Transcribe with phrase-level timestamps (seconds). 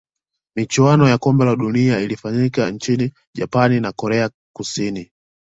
[0.55, 5.11] michuano ya kombe la dunia ilifanyika nchini japan na korea kusini